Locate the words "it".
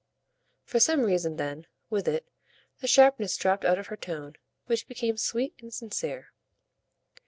2.07-2.27